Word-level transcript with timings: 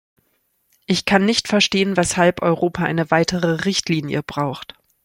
Ich 0.87 1.05
kann 1.05 1.25
nicht 1.25 1.47
verstehen, 1.47 1.95
weshalb 1.95 2.41
Europa 2.41 2.83
eine 2.83 3.11
weitere 3.11 3.49
Richtlinie 3.65 4.23
braucht. 4.23 4.73